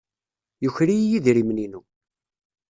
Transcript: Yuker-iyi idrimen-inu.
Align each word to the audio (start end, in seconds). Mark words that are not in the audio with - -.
Yuker-iyi 0.63 1.15
idrimen-inu. 1.17 1.81